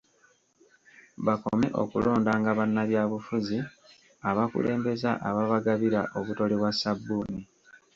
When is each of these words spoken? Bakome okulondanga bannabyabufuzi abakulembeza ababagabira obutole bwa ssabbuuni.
Bakome 1.25 1.67
okulondanga 1.81 2.49
bannabyabufuzi 2.59 3.57
abakulembeza 4.29 5.11
ababagabira 5.29 6.01
obutole 6.17 6.53
bwa 6.59 6.71
ssabbuuni. 6.73 7.41